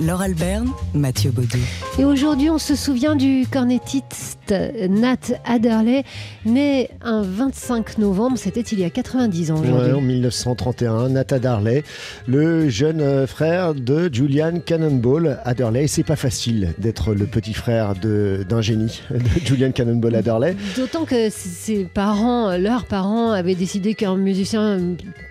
Laure 0.00 0.20
Alberne, 0.22 0.70
Mathieu 0.94 1.30
Baudou. 1.32 1.58
Et 1.98 2.04
aujourd'hui, 2.04 2.50
on 2.50 2.58
se 2.58 2.76
souvient 2.76 3.16
du 3.16 3.46
cornettiste 3.50 4.54
Nat 4.88 5.16
Adderley, 5.44 6.04
né 6.46 6.88
un 7.02 7.22
25 7.22 7.98
novembre, 7.98 8.38
c'était 8.38 8.60
il 8.60 8.78
y 8.80 8.84
a 8.84 8.90
90 8.90 9.50
ans 9.50 9.54
aujourd'hui. 9.60 9.90
Ouais, 9.90 9.98
en 9.98 10.00
1931, 10.00 11.08
Nat 11.10 11.24
Adderley, 11.32 11.82
le 12.26 12.68
jeune 12.68 13.00
euh, 13.00 13.26
frère 13.26 13.74
de 13.74 14.08
Julian 14.12 14.60
Cannonball 14.64 15.40
Adderley. 15.44 15.86
C'est 15.88 16.04
pas 16.04 16.16
facile 16.16 16.74
d'être 16.78 17.12
le 17.14 17.26
petit 17.26 17.52
frère 17.52 17.94
de- 17.94 18.46
d'un 18.48 18.60
génie, 18.62 19.02
de 19.10 19.18
Julian 19.44 19.72
Cannonball 19.72 20.14
Adderley. 20.14 20.56
D'autant 20.76 21.04
que 21.04 21.28
ses 21.30 21.84
parents, 21.84 22.56
leurs 22.56 22.84
parents, 22.84 23.32
avaient 23.32 23.54
décidé 23.56 23.94
qu'un 23.94 24.16
musicien 24.16 24.78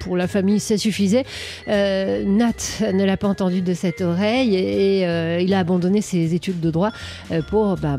pour 0.02 0.18
la 0.18 0.27
famille, 0.27 0.59
ça 0.59 0.77
suffisait. 0.77 1.23
Euh, 1.70 2.23
Nat 2.25 2.91
ne 2.93 3.04
l'a 3.05 3.18
pas 3.18 3.27
entendu 3.27 3.62
de 3.62 3.73
cette 3.73 4.02
oreille 4.02 4.56
et, 4.57 4.99
et, 4.99 5.07
euh, 5.07 5.39
il 5.41 5.53
a 5.53 5.59
abandonné 5.59 6.02
ses 6.02 6.34
études 6.34 6.59
de 6.59 6.71
droit 6.71 6.91
euh, 7.31 7.41
pour 7.41 7.75
bah, 7.77 7.98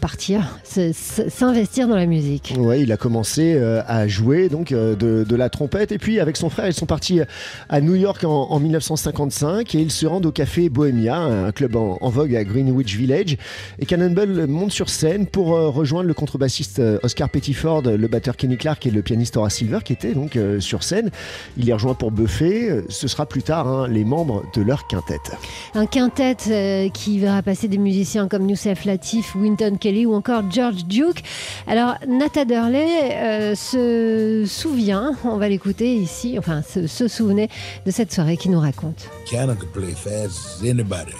partir, 0.00 0.56
s'investir 0.64 1.88
dans 1.88 1.96
la 1.96 2.06
musique. 2.06 2.54
Ouais, 2.58 2.80
il 2.80 2.92
a 2.92 2.96
commencé 2.96 3.54
euh, 3.54 3.82
à 3.86 4.08
jouer 4.08 4.48
donc 4.48 4.72
de, 4.72 4.94
de 4.96 5.36
la 5.36 5.48
trompette 5.48 5.92
et 5.92 5.98
puis 5.98 6.20
avec 6.20 6.36
son 6.36 6.50
frère 6.50 6.66
ils 6.66 6.74
sont 6.74 6.86
partis 6.86 7.20
à 7.68 7.80
New 7.80 7.94
York 7.94 8.24
en, 8.24 8.48
en 8.50 8.60
1955 8.60 9.74
et 9.74 9.78
ils 9.78 9.90
se 9.90 10.06
rendent 10.06 10.26
au 10.26 10.32
café 10.32 10.68
Bohemia, 10.68 11.18
un 11.18 11.52
club 11.52 11.76
en, 11.76 11.98
en 12.00 12.08
vogue 12.08 12.34
à 12.36 12.44
Greenwich 12.44 12.96
Village 12.96 13.36
et 13.78 13.86
Cannonball 13.86 14.46
monte 14.46 14.72
sur 14.72 14.88
scène 14.88 15.26
pour 15.26 15.48
rejoindre 15.48 16.06
le 16.06 16.14
contrebassiste 16.14 16.80
Oscar 17.02 17.28
Pettiford, 17.28 17.82
le 17.82 18.08
batteur 18.08 18.36
Kenny 18.36 18.56
Clark 18.56 18.86
et 18.86 18.90
le 18.90 19.02
pianiste 19.02 19.36
Horace 19.36 19.54
Silver 19.54 19.78
qui 19.84 19.92
étaient 19.92 20.14
donc 20.14 20.38
sur 20.60 20.82
scène. 20.82 21.10
Il 21.56 21.66
les 21.66 21.72
rejoint 21.72 21.94
pour 21.94 22.10
buffer. 22.10 22.70
Euh, 22.70 22.82
Ce 22.88 23.08
sera 23.08 23.26
plus 23.26 23.42
tard 23.42 23.68
hein, 23.68 23.88
les 23.88 24.04
membres 24.04 24.44
de 24.54 24.62
leur 24.62 24.86
quintette. 24.86 25.32
Un 25.74 25.86
quintet 25.90 26.36
euh, 26.48 26.88
qui 26.88 27.18
verra 27.18 27.42
passer 27.42 27.68
des 27.68 27.78
musiciens 27.78 28.28
comme 28.28 28.48
Youssef 28.48 28.84
Latif, 28.84 29.34
Winton 29.34 29.76
Kelly 29.78 30.06
ou 30.06 30.14
encore 30.14 30.42
George 30.50 30.84
Duke. 30.84 31.22
Alors 31.66 31.94
Nat 32.06 32.36
Adderley 32.36 33.12
euh, 33.12 33.54
se 33.54 34.44
souvient, 34.46 35.12
on 35.24 35.36
va 35.36 35.48
l'écouter 35.48 35.94
ici, 35.94 36.36
enfin 36.38 36.62
se, 36.62 36.86
se 36.86 37.08
souvenait 37.08 37.48
de 37.84 37.90
cette 37.90 38.12
soirée 38.12 38.36
qu'il 38.36 38.52
nous 38.52 38.60
raconte. 38.60 39.08
Cannon 39.28 39.56
could 39.56 39.72
play 39.72 39.92
fast 39.92 40.62
as 40.62 40.68
anybody. 40.68 41.14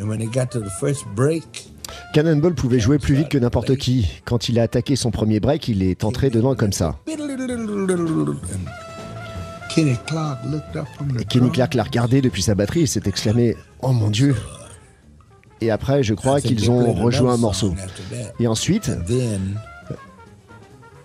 And 0.00 0.08
when 0.08 0.18
they 0.18 0.26
got 0.26 0.50
to 0.52 0.60
the 0.60 0.70
first 0.80 1.04
break, 1.14 1.68
Cannonball 2.14 2.54
pouvait 2.54 2.80
jouer 2.80 2.98
plus 2.98 3.14
vite 3.14 3.28
que 3.28 3.38
n'importe 3.38 3.76
qui. 3.76 4.08
Quand 4.24 4.48
il 4.48 4.58
a 4.58 4.62
attaqué 4.62 4.96
son 4.96 5.10
premier 5.10 5.40
break, 5.40 5.68
il 5.68 5.82
est 5.82 6.04
entré 6.04 6.30
dedans 6.30 6.54
comme 6.54 6.72
ça. 6.72 6.98
Kenny 9.74 9.96
Clark 10.06 10.38
Kenny. 11.28 11.50
Clark 11.50 11.74
l'a 11.74 11.82
regardé 11.82 12.20
depuis 12.20 12.42
sa 12.42 12.54
batterie 12.54 12.82
et 12.82 12.86
s'est 12.86 13.02
exclamé 13.06 13.56
Oh 13.80 13.92
mon 13.92 14.10
Dieu 14.10 14.36
Et 15.60 15.70
après, 15.70 16.02
je 16.02 16.14
crois 16.14 16.40
qu'ils 16.40 16.70
ont 16.70 16.92
rejoué 16.92 17.30
un 17.30 17.36
morceau. 17.36 17.74
Et 18.38 18.46
ensuite, 18.46 18.90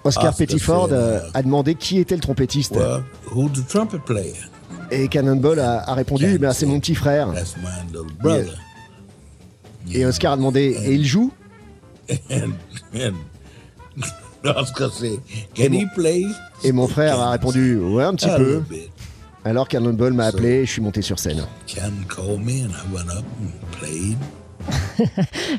Oscar 0.03 0.35
Pettiford 0.35 0.89
euh, 0.91 1.19
uh, 1.19 1.31
a 1.33 1.43
demandé 1.43 1.75
qui 1.75 1.99
était 1.99 2.15
le 2.15 2.21
trompettiste. 2.21 2.77
Et 4.89 5.07
Cannonball 5.09 5.59
a, 5.59 5.89
a 5.89 5.93
répondu 5.93 6.37
ben, 6.37 6.53
C'est 6.53 6.65
mon 6.65 6.79
petit 6.79 6.95
frère. 6.95 7.33
Et 9.93 10.05
Oscar 10.05 10.33
a 10.33 10.37
demandé 10.37 10.77
Et 10.85 10.93
il 10.93 11.05
joue? 11.05 11.31
Can 14.53 15.71
he 15.73 15.85
play? 15.95 16.23
Et 16.63 16.71
mon 16.71 16.87
frère 16.87 17.19
a 17.19 17.31
répondu 17.31 17.77
Ouais, 17.77 18.03
un 18.03 18.13
petit 18.15 18.29
A 18.29 18.37
peu. 18.37 18.61
Alors 19.45 19.67
Cannonball 19.67 20.13
m'a 20.13 20.25
appelé 20.25 20.49
et 20.61 20.65
je 20.65 20.71
suis 20.71 20.81
monté 20.81 21.01
sur 21.01 21.19
scène. 21.19 21.43
Ken 21.67 21.93
called 22.09 22.41
me 22.43 22.63
and 22.65 22.69
I 22.71 22.93
went 22.93 23.09
up 23.09 23.23
and 23.41 23.77
played. 23.79 24.17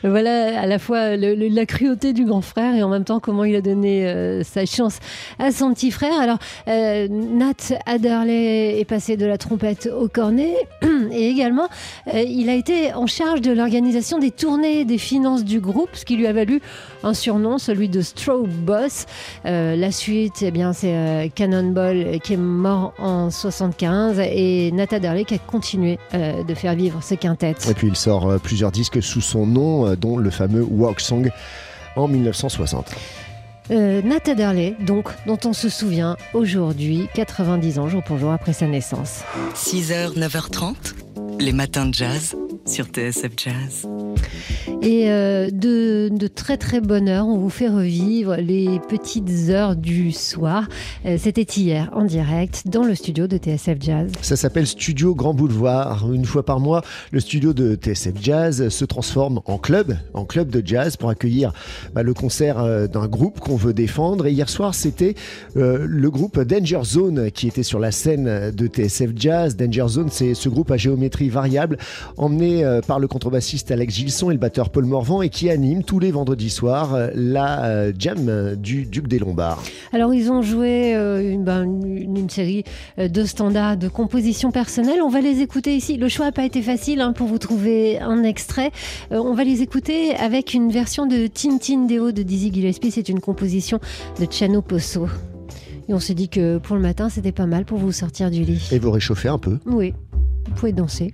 Voilà 0.05 0.61
à 0.61 0.67
la 0.67 0.79
fois 0.79 1.17
le- 1.17 1.35
le- 1.35 1.49
la 1.49 1.65
cruauté 1.65 2.13
du 2.13 2.25
grand 2.27 2.43
frère 2.43 2.75
et 2.75 2.83
en 2.83 2.89
même 2.89 3.05
temps 3.05 3.21
comment 3.21 3.45
il 3.45 3.55
a 3.57 3.61
donné 3.63 4.07
euh, 4.07 4.43
sa 4.43 4.67
chance 4.67 4.99
à 5.39 5.51
son 5.53 5.73
petit 5.73 5.91
frère. 5.91 6.21
Alors 6.21 6.39
euh, 6.67 7.09
Nat 7.09 7.55
Adderley 7.87 8.79
est 8.81 8.85
passé 8.85 9.17
de 9.17 9.25
la 9.25 9.39
trompette 9.39 9.89
au 9.97 10.09
cornet 10.09 10.55
et 11.13 11.29
également 11.29 11.69
euh, 12.13 12.21
il 12.23 12.51
a 12.51 12.55
été 12.55 12.93
en 12.93 13.07
charge 13.07 13.41
de 13.41 13.53
l'organisation 13.53 14.19
des 14.19 14.31
tournées 14.31 14.85
des 14.85 14.99
finances 14.99 15.45
du 15.45 15.61
groupe, 15.61 15.91
ce 15.95 16.05
qui 16.05 16.17
lui 16.17 16.27
a 16.27 16.33
valu 16.33 16.61
un 17.03 17.15
surnom, 17.15 17.59
celui 17.59 17.89
de 17.89 18.01
Straw 18.01 18.47
Boss. 18.47 19.07
Euh, 19.45 19.77
la 19.77 19.93
suite, 19.93 20.43
eh 20.43 20.51
bien 20.51 20.73
c'est 20.73 20.95
euh, 20.95 21.29
Cannonball 21.35 22.19
qui 22.23 22.35
est 22.35 22.39
mort 22.39 22.95
en 22.99 23.31
75 23.31 24.21
et 24.21 24.71
Nat 24.73 24.87
Adderley 24.91 25.25
qui 25.25 25.35
a 25.35 25.39
continué 25.39 25.99
euh, 26.15 26.43
de 26.43 26.55
faire 26.55 26.75
vivre 26.75 27.03
ce 27.03 27.15
quintet. 27.15 27.55
Et 27.69 27.75
puis 27.75 27.89
il 27.89 27.97
sort 27.97 28.29
euh, 28.29 28.39
plusieurs 28.39 28.73
disques 28.73 29.03
sous 29.03 29.21
son 29.21 29.47
nom, 29.47 29.87
euh, 29.87 29.97
dont 29.97 30.17
le 30.17 30.31
fameux 30.31 30.63
Walk 30.63 31.01
Song 31.01 31.31
en 31.97 32.09
1960. 32.09 32.95
Euh, 33.71 34.01
Nat 34.03 34.21
Adderley, 34.27 34.75
donc, 34.81 35.09
dont 35.27 35.39
on 35.45 35.53
se 35.53 35.69
souvient 35.69 36.17
aujourd'hui, 36.33 37.09
90 37.15 37.79
ans, 37.79 37.89
jour 37.89 38.03
pour 38.03 38.17
jour 38.19 38.31
après 38.33 38.55
sa 38.55 38.67
naissance. 38.67 39.21
6h, 39.55 40.15
9h30, 40.19 40.75
les 41.39 41.53
matins 41.53 41.87
de 41.87 41.93
jazz 41.95 42.35
sur 42.67 42.87
TSF 42.87 43.33
Jazz. 43.37 43.87
Et 44.83 45.11
euh, 45.11 45.51
de, 45.51 46.27
très 46.29 46.57
très 46.57 46.81
bonne 46.81 47.09
heure, 47.09 47.27
on 47.27 47.37
vous 47.37 47.51
fait 47.51 47.69
revivre 47.69 48.37
les 48.37 48.81
petites 48.89 49.51
heures 49.51 49.77
du 49.77 50.13
soir. 50.13 50.69
Euh, 51.05 51.17
C'était 51.19 51.43
hier 51.43 51.91
en 51.95 52.05
direct 52.05 52.63
dans 52.67 52.85
le 52.85 52.95
studio 52.95 53.27
de 53.27 53.39
TSF 53.39 53.79
Jazz. 53.81 54.13
Ça 54.23 54.37
s'appelle 54.37 54.67
Studio 54.67 55.15
Grand 55.15 55.35
Boulevard. 55.35 56.11
Une 56.13 56.25
fois 56.25 56.45
par 56.45 56.61
mois, 56.61 56.83
le 57.11 57.21
studio 57.21 57.53
de 57.53 57.75
TSF 57.75 58.15
Jazz 58.21 58.69
se 58.69 58.85
transforme 58.85 59.41
en 59.47 59.59
club, 59.59 59.97
en 60.15 60.25
club 60.25 60.51
de 60.51 60.63
jazz 60.65 60.97
pour 60.97 61.11
accueillir 61.11 61.53
bah, 61.95 62.03
le 62.03 62.15
concert 62.15 62.59
euh, 62.59 62.87
d'un 62.87 63.09
groupe 63.09 63.41
qu'on 63.41 63.57
veut 63.57 63.75
défendre. 63.75 64.27
Et 64.27 64.33
hier 64.33 64.49
soir, 64.49 64.75
c'était 64.75 65.15
le 65.55 66.09
groupe 66.09 66.41
Danger 66.41 66.81
Zone 66.85 67.31
qui 67.31 67.49
était 67.49 67.63
sur 67.63 67.79
la 67.79 67.91
scène 67.91 68.51
de 68.53 68.67
TSF 68.67 69.11
Jazz. 69.17 69.57
Danger 69.57 69.87
Zone, 69.89 70.09
c'est 70.11 70.35
ce 70.35 70.49
groupe 70.49 70.71
à 70.71 70.77
géométrie 70.77 71.29
variable 71.29 71.79
emmené 72.17 72.65
par 72.87 73.01
le 73.01 73.09
contrebassiste 73.09 73.71
Alex 73.71 73.99
Et 74.21 74.33
le 74.33 74.39
batteur 74.39 74.71
Paul 74.71 74.85
Morvan 74.85 75.23
et 75.23 75.29
qui 75.29 75.49
anime 75.49 75.85
tous 75.85 76.01
les 76.01 76.11
vendredis 76.11 76.51
soirs 76.51 76.95
euh, 76.95 77.09
la 77.15 77.65
euh, 77.67 77.93
jam 77.97 78.29
euh, 78.29 78.57
du 78.57 78.85
Duc 78.85 79.07
des 79.07 79.21
Lombards. 79.21 79.63
Alors 79.93 80.13
ils 80.13 80.31
ont 80.33 80.43
joué 80.43 80.93
une, 80.93 81.45
ben, 81.45 81.63
une- 81.63 82.29
série 82.29 82.65
de 82.99 83.25
standards 83.25 83.77
de 83.77 83.89
composition 83.89 84.51
personnelle. 84.51 85.01
On 85.03 85.09
va 85.09 85.21
les 85.21 85.41
écouter 85.41 85.77
ici. 85.77 85.97
Le 85.97 86.09
choix 86.09 86.27
n'a 86.27 86.33
pas 86.33 86.45
été 86.45 86.63
facile 86.63 87.01
hein, 87.01 87.13
pour 87.13 87.29
vous 87.29 87.39
trouver 87.39 87.99
un 88.01 88.23
extrait. 88.25 88.71
On 89.11 89.35
va 89.35 89.45
les 89.45 89.63
écouter 89.63 90.15
avec 90.17 90.53
une 90.53 90.71
version 90.71 91.07
de 91.07 91.27
Tintin 91.29 91.87
Deo 91.87 92.11
de 92.11 92.23
Dizzy 92.23 92.53
Gillespie. 92.53 92.91
C'est 92.91 93.09
une 93.09 93.21
composition 93.21 93.79
de 94.21 94.27
Chano 94.31 94.61
Posso. 94.63 95.07
Et 95.89 95.95
on 95.95 96.01
s'est 96.01 96.15
dit 96.15 96.29
que 96.29 96.59
pour 96.59 96.77
le 96.77 96.83
matin, 96.83 97.09
c'était 97.09 97.33
pas 97.33 97.47
mal 97.47 97.65
pour 97.65 97.79
vous 97.79 97.93
sortir 97.93 98.31
du 98.31 98.43
lit. 98.43 98.69
Et 98.73 98.79
vous 98.79 98.91
réchauffez 98.91 99.29
un 99.29 99.39
peu. 99.39 99.59
Oui, 99.65 99.95
vous 100.47 100.55
pouvez 100.55 100.73
danser. 100.73 101.13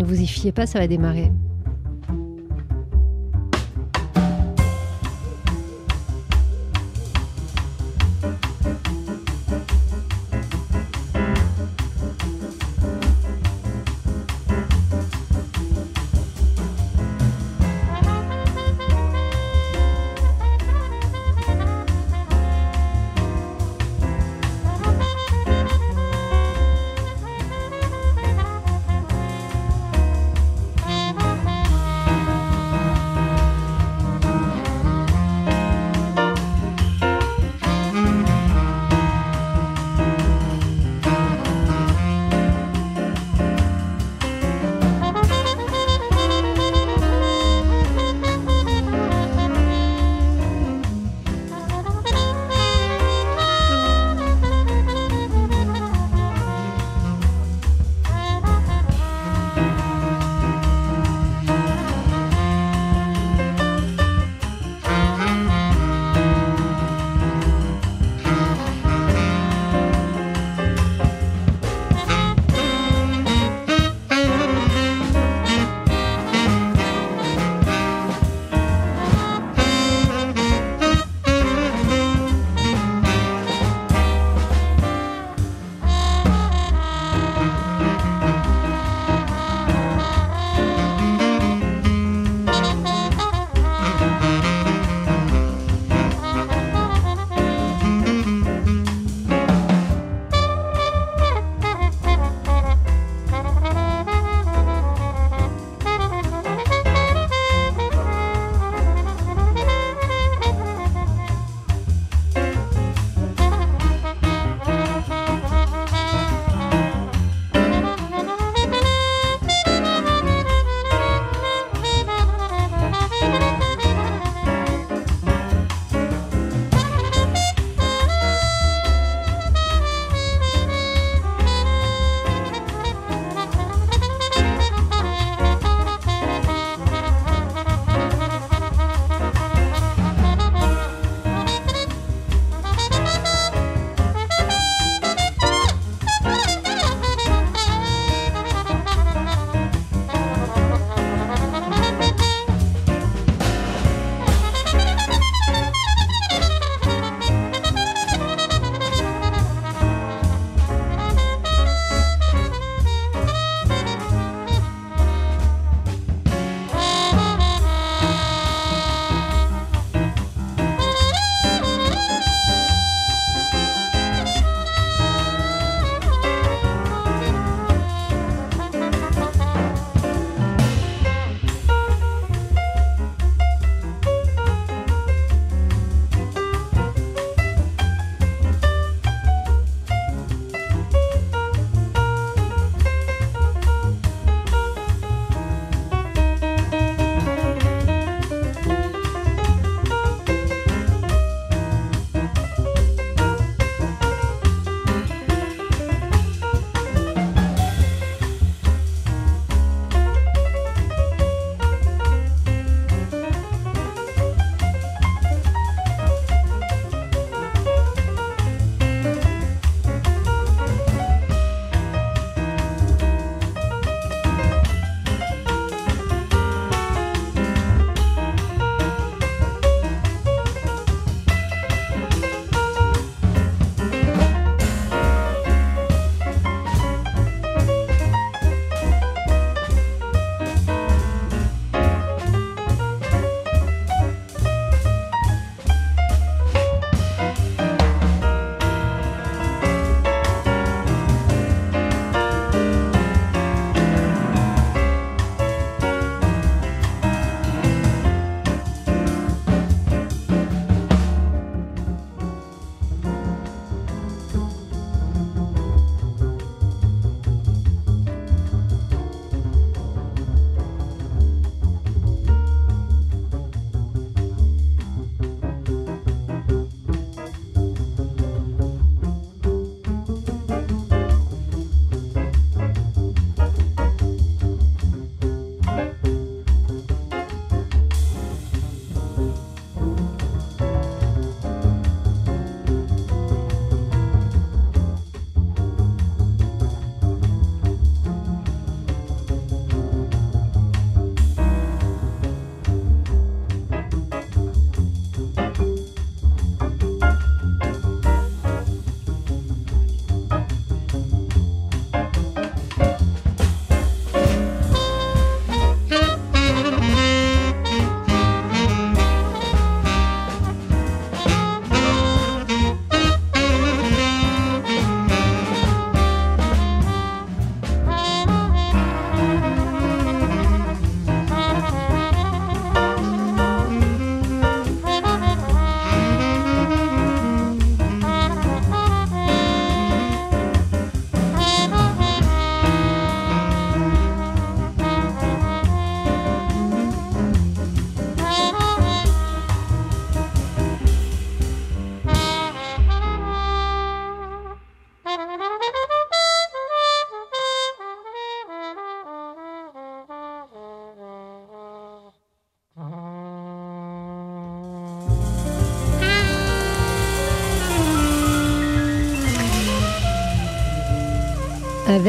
Ne 0.00 0.06
vous 0.06 0.18
y 0.18 0.26
fiez 0.26 0.50
pas, 0.50 0.64
ça 0.64 0.78
va 0.78 0.86
démarrer. 0.86 1.30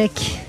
Avec 0.02 0.40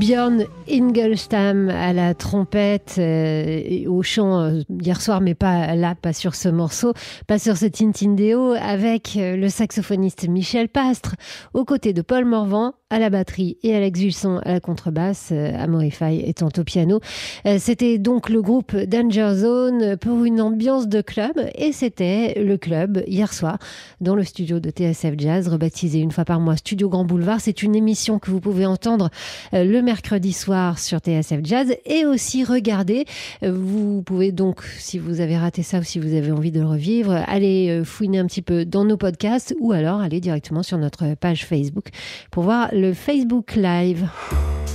Björn 0.00 0.46
Ingelstam 0.68 1.68
à 1.68 1.92
la 1.92 2.12
trompette 2.12 2.96
euh, 2.98 3.62
et 3.64 3.86
au 3.86 4.02
chant 4.02 4.40
euh, 4.40 4.62
hier 4.82 5.00
soir, 5.00 5.20
mais 5.20 5.36
pas 5.36 5.76
là, 5.76 5.94
pas 5.94 6.12
sur 6.12 6.34
ce 6.34 6.48
morceau, 6.48 6.92
pas 7.28 7.38
sur 7.38 7.56
ce 7.56 7.66
Tintindeo, 7.66 8.54
avec 8.54 9.16
euh, 9.16 9.36
le 9.36 9.48
saxophoniste 9.48 10.26
Michel 10.26 10.68
Pastre, 10.68 11.14
aux 11.54 11.64
côtés 11.64 11.92
de 11.92 12.02
Paul 12.02 12.24
Morvan 12.24 12.74
à 12.90 12.98
la 12.98 13.08
batterie 13.08 13.56
et 13.62 13.74
Alex 13.74 14.00
Jusson 14.00 14.40
à 14.44 14.52
la 14.52 14.60
contrebasse, 14.60 15.30
euh, 15.30 15.52
Amorify 15.56 16.20
étant 16.24 16.48
au 16.58 16.64
piano. 16.64 17.00
Euh, 17.46 17.56
c'était 17.60 17.98
donc 17.98 18.28
le 18.28 18.42
groupe 18.42 18.76
Danger 18.76 19.32
Zone 19.36 19.96
pour 19.96 20.24
une 20.24 20.40
ambiance 20.40 20.88
de 20.88 21.00
club 21.00 21.32
et 21.54 21.72
c'était 21.72 22.42
le 22.42 22.58
club 22.58 23.04
hier 23.06 23.32
soir 23.32 23.58
dans 24.00 24.16
le 24.16 24.24
studio 24.24 24.58
de 24.58 24.70
TSF 24.70 25.14
Jazz, 25.16 25.46
rebaptisé 25.46 26.00
une 26.00 26.10
fois 26.10 26.24
par 26.24 26.40
mois 26.40 26.56
Studio 26.56 26.88
Grand 26.88 27.04
Boulevard. 27.04 27.40
C'est 27.40 27.62
une 27.62 27.76
émission 27.76 28.18
que 28.18 28.30
vous 28.30 28.40
pouvez 28.40 28.66
entendre 28.66 29.08
euh, 29.54 29.62
le 29.62 29.82
mercredi 29.82 30.32
soir 30.32 30.80
sur 30.80 30.98
TSF 30.98 31.40
Jazz 31.44 31.72
et 31.86 32.04
aussi 32.06 32.42
regarder. 32.42 33.04
Vous 33.42 34.02
pouvez 34.02 34.32
donc, 34.32 34.62
si 34.78 34.98
vous 34.98 35.20
avez 35.20 35.36
raté 35.36 35.62
ça 35.62 35.78
ou 35.78 35.84
si 35.84 36.00
vous 36.00 36.14
avez 36.14 36.32
envie 36.32 36.50
de 36.50 36.60
le 36.60 36.66
revivre, 36.66 37.12
aller 37.28 37.82
fouiner 37.84 38.18
un 38.18 38.26
petit 38.26 38.42
peu 38.42 38.64
dans 38.64 38.84
nos 38.84 38.96
podcasts 38.96 39.54
ou 39.60 39.72
alors 39.72 40.00
aller 40.00 40.20
directement 40.20 40.64
sur 40.64 40.76
notre 40.76 41.14
page 41.14 41.46
Facebook 41.46 41.90
pour 42.30 42.42
voir 42.42 42.68
le 42.80 42.94
Facebook 42.94 43.56
Live. 43.56 44.08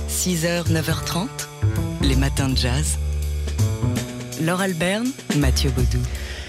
6h, 0.08 0.70
9h30, 0.70 1.26
les 2.02 2.14
matins 2.14 2.48
de 2.48 2.56
jazz. 2.56 2.98
Laure 4.40 4.60
Alberne, 4.60 5.08
Mathieu 5.38 5.70
Baudou. 5.70 5.98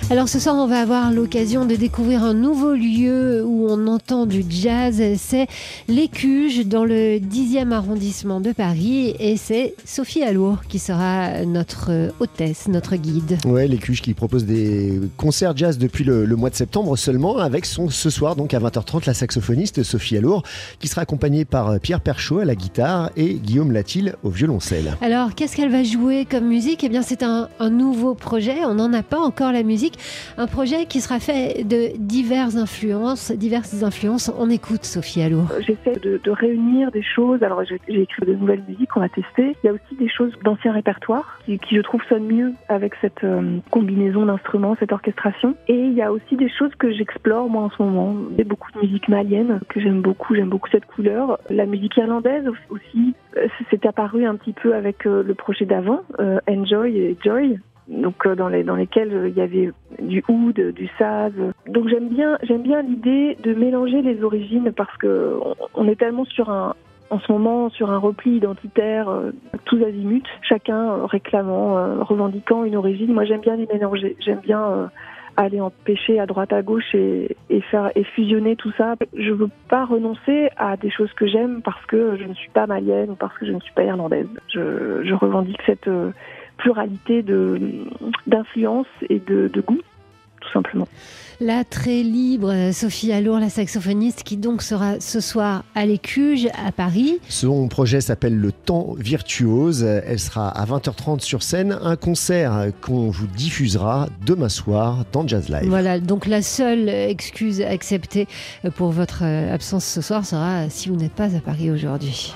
Alors 0.10 0.30
ce 0.30 0.40
soir, 0.40 0.56
on 0.56 0.68
va 0.68 0.80
avoir 0.80 1.12
l'occasion 1.12 1.66
de 1.66 1.76
découvrir 1.76 2.24
un 2.24 2.34
nouveau 2.34 2.72
lieu 2.72 3.44
où 3.46 3.68
on 3.70 3.88
entend 3.88 4.26
du 4.26 4.42
jazz. 4.50 5.04
C'est 5.18 5.48
l'Écuge 5.90 6.66
dans 6.66 6.86
le 6.86 7.18
10e 7.20 7.74
arrondissement 7.74 8.40
de 8.40 8.54
Paris 8.54 9.14
et 9.20 9.36
c'est 9.36 9.76
Sophie 9.84 10.24
Allour 10.24 10.60
qui 10.70 10.80
sera 10.80 11.44
notre 11.44 12.14
hôtesse, 12.22 12.70
notre 12.70 12.96
guide. 12.96 13.38
Ouais, 13.46 13.68
l'Écuge 13.68 14.02
qui 14.02 14.14
propose 14.14 14.46
des 14.46 14.98
concerts 15.18 15.58
jazz 15.58 15.78
depuis 15.78 16.06
le, 16.06 16.24
le, 16.24 16.36
mois 16.38 16.52
de 16.52 16.56
septembre 16.56 16.96
seulement 16.96 17.40
avec 17.40 17.66
son 17.66 17.90
ce 17.90 18.10
soir 18.10 18.38
donc 18.38 18.54
à 18.54 18.60
20h30 18.60 19.08
la 19.08 19.14
saxophoniste 19.14 19.84
Sophie 19.84 20.16
Allour 20.16 20.44
qui 20.80 20.88
sera 20.88 21.02
accompagnée 21.02 21.44
par 21.44 21.82
Pierre 21.82 22.00
Perchaud 22.00 22.40
à 22.40 22.46
la 22.46 22.56
guitare 22.56 23.12
et 23.18 23.34
Guillaume 23.34 23.74
Latil 23.74 24.16
au 24.24 24.30
violoncelle. 24.30 24.96
Alors 25.02 25.36
qu'est-ce 25.36 25.58
qu'elle 25.58 25.72
va 25.72 25.84
jouer 25.84 26.24
comme 26.24 26.48
musique? 26.48 26.86
Eh 26.86 26.90
bien 26.90 27.02
c'est 27.02 27.24
un, 27.24 27.50
un 27.60 27.70
nouveau 27.70 28.16
projet, 28.16 28.64
on 28.64 28.76
n'en 28.76 28.94
a 28.94 29.04
pas 29.04 29.20
encore 29.20 29.52
la 29.52 29.64
musique. 29.64 29.97
Un 30.38 30.48
projet 30.48 30.86
qui 30.86 31.02
sera 31.02 31.20
fait 31.20 31.64
de 31.64 31.98
diverses 31.98 32.56
influences, 32.56 33.32
diverses 33.32 33.84
influences. 33.84 34.32
On 34.38 34.50
écoute 34.50 34.84
Sophie 34.84 35.22
Allo. 35.22 35.42
J'essaie 35.60 36.00
de, 36.00 36.20
réunir 36.30 36.92
des 36.92 37.02
choses. 37.02 37.42
Alors 37.42 37.64
j'ai 37.64 37.80
écrit 38.02 38.26
de 38.26 38.34
nouvelles 38.34 38.64
musiques, 38.68 38.96
on 38.96 39.00
va 39.00 39.10
tester. 39.10 39.56
Il 39.64 39.68
y 39.68 39.70
a 39.70 39.74
aussi 39.74 39.96
des 39.98 40.10
choses 40.10 40.34
d'anciens 40.44 40.74
répertoires 40.74 41.40
qui, 41.46 41.76
je 41.76 41.82
trouve 41.82 42.02
sonnent 42.10 42.28
mieux 42.28 42.54
avec 42.70 42.94
cette 43.02 43.24
euh, 43.24 43.58
combinaison 43.72 44.26
d'instruments, 44.26 44.76
cette 44.80 44.92
orchestration. 44.92 45.56
Et 45.68 45.80
il 45.80 45.94
y 45.94 46.02
a 46.02 46.12
aussi 46.12 46.36
des 46.36 46.50
choses 46.50 46.74
que 46.78 46.92
j'explore 46.92 47.50
moi 47.50 47.64
en 47.64 47.70
ce 47.70 47.82
moment. 47.82 48.16
A 48.40 48.44
beaucoup 48.44 48.72
de 48.74 48.80
musique 48.80 49.08
malienne 49.08 49.60
que 49.70 49.80
j'aime 49.80 50.02
beaucoup. 50.02 50.36
J'aime 50.36 50.50
beaucoup 50.50 50.70
cette 50.70 50.86
couleur. 50.86 51.40
La 51.50 51.66
musique 51.66 51.96
irlandaise 51.98 52.46
aussi. 52.70 53.16
C'est 53.70 53.86
apparu 53.86 54.26
un 54.26 54.36
petit 54.36 54.54
peu 54.54 54.76
avec 54.76 55.06
euh, 55.06 55.24
le 55.24 55.36
projet 55.36 55.66
d'avant, 55.66 56.02
euh, 56.20 56.40
Enjoy 56.48 56.98
et 56.98 57.18
Joy 57.24 57.60
donc 57.88 58.26
euh, 58.26 58.36
dans, 58.36 58.50
les, 58.50 58.64
dans 58.64 58.76
lesquels 58.76 59.14
euh, 59.14 59.30
il 59.30 59.36
y 59.36 59.42
avait 59.42 59.72
du 60.02 60.24
oud, 60.28 60.60
du 60.60 60.90
saz. 60.98 61.34
Donc 61.68 61.88
j'aime 61.88 62.10
bien 62.10 62.38
j'aime 62.44 62.62
bien 62.62 62.82
l'idée 62.82 63.38
de 63.44 63.54
mélanger 63.54 64.02
les 64.02 64.24
origines 64.24 64.72
parce 64.76 64.96
que 64.98 65.40
on, 65.74 65.88
est 65.88 65.96
tellement 65.96 66.26
sur 66.26 66.50
un 66.50 66.76
en 67.10 67.20
ce 67.20 67.32
moment 67.32 67.70
sur 67.70 67.90
un 67.90 67.98
repli 67.98 68.36
identitaire 68.36 69.10
euh, 69.10 69.32
tous 69.66 69.82
azimuts, 69.84 70.28
chacun 70.42 71.06
réclamant, 71.06 72.04
revendiquant 72.04 72.66
une 72.66 72.76
origine. 72.76 73.14
Moi 73.14 73.26
j'aime 73.26 73.42
bien 73.42 73.56
les 73.56 73.68
mélanger, 73.68 74.18
j'aime 74.20 74.40
bien 74.40 74.90
aller 75.38 75.62
en 75.62 75.70
pêcher 75.70 76.20
à 76.20 76.26
droite 76.26 76.52
à 76.52 76.64
gauche 76.64 76.96
et, 76.96 77.38
et, 77.52 77.62
faire 77.62 77.92
et 77.96 78.04
fusionner 78.04 78.56
tout 78.56 78.72
ça. 78.76 78.96
Je 79.16 79.32
veux 79.32 79.50
pas 79.70 79.86
renoncer 79.86 80.50
à 80.58 80.78
des 80.78 80.90
choses 80.90 81.14
que 81.14 81.28
j'aime 81.28 81.62
parce 81.62 81.86
que 81.86 82.18
je 82.18 82.24
ne 82.24 82.34
suis 82.34 82.50
pas 82.50 82.66
malienne 82.66 83.12
ou 83.12 83.16
parce 83.16 83.38
que 83.38 83.46
je 83.46 83.52
ne 83.52 83.60
suis 83.60 83.74
pas 83.74 83.84
irlandaise. 83.84 84.28
Je, 84.52 85.04
je 85.06 85.14
revendique 85.14 85.62
cette 85.68 85.88
pluralité 86.58 87.24
d'influences 88.26 88.88
et 89.10 89.20
de, 89.20 89.50
de 89.52 89.62
goûts, 89.62 89.82
tout 90.42 90.52
simplement. 90.52 90.88
La 91.40 91.64
très 91.64 92.02
libre 92.02 92.72
Sophie 92.74 93.12
Allour, 93.12 93.38
la 93.40 93.50
saxophoniste, 93.50 94.24
qui 94.24 94.38
donc 94.38 94.64
sera 94.64 95.00
ce 95.00 95.20
soir 95.20 95.64
à 95.76 95.86
l'Écuge 95.86 96.48
à 96.66 96.72
Paris. 96.72 97.20
Son 97.30 97.68
projet 97.68 98.02
s'appelle 98.02 98.36
Le 98.36 98.52
Temps 98.52 98.96
Virtuose. 98.98 99.84
Elle 99.84 100.18
sera 100.18 100.50
à 100.50 100.66
20h30 100.66 101.20
sur 101.20 101.44
scène. 101.44 101.78
Un 101.80 101.96
concert 101.96 102.72
qu'on 102.82 103.12
vous 103.12 103.28
diffusera 103.28 104.08
demain 104.26 104.50
soir 104.50 105.06
dans 105.12 105.28
Jazz 105.28 105.48
Live. 105.50 105.68
Voilà, 105.68 106.00
donc 106.00 106.26
la 106.26 106.42
seule 106.42 106.90
excuse 106.90 107.62
acceptée 107.62 108.28
pour 108.76 108.90
votre 108.90 109.24
absence 109.24 109.86
ce 109.86 110.02
soir 110.02 110.26
sera 110.26 110.70
si 110.70 110.90
vous 110.90 110.96
n'êtes 110.96 111.14
pas 111.14 111.36
à 111.36 111.40
Paris 111.40 111.70
aujourd'hui. 111.70 112.34